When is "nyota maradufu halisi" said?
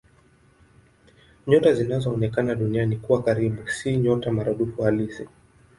3.97-5.27